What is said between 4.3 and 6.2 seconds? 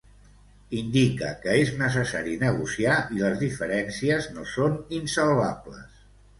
no són insalvables.